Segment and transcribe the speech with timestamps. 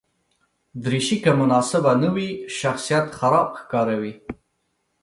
[0.83, 4.13] دریشي که مناسبه نه وي، شخصیت خراب ښکاروي.